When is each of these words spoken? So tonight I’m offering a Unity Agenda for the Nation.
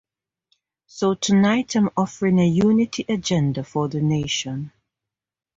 So 0.87 1.13
tonight 1.13 1.75
I’m 1.75 1.91
offering 1.95 2.39
a 2.39 2.47
Unity 2.47 3.05
Agenda 3.07 3.63
for 3.63 3.87
the 3.87 4.01
Nation. 4.01 4.71